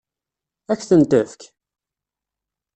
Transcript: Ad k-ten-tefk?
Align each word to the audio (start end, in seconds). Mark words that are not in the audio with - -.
Ad 0.71 0.77
k-ten-tefk? 0.79 1.41